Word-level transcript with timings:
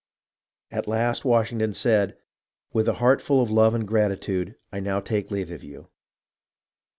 At 0.71 0.87
last 0.87 1.25
Washington 1.25 1.75
said:" 1.75 2.17
With 2.73 2.87
a 2.87 2.93
heart 2.93 3.21
full 3.21 3.39
of 3.39 3.51
love 3.51 3.75
and 3.75 3.87
gratitude 3.87 4.55
I 4.71 4.79
now 4.79 4.99
take 4.99 5.29
leave 5.29 5.51
of 5.51 5.63
you. 5.63 5.89